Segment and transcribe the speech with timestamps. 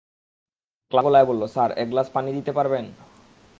[0.91, 2.85] ক্লান্ত গলায় বলল, স্যার, এক গ্লাস পানি দিতে পারেন?